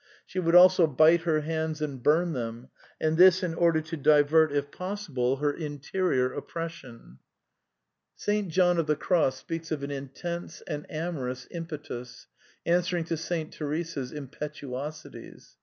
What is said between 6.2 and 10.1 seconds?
op pression." *^ St. John of the Cross speaks of" an